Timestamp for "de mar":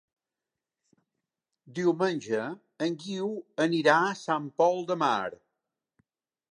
4.93-5.25